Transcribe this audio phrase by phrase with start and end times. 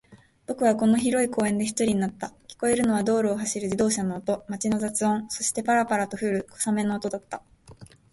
[0.47, 2.33] 僕はこの広い公園で一人になった。
[2.47, 7.43] 聞こえるのは道路を走る自動車の音、街の雑音、そして、パラパラと降る小雨の音だった。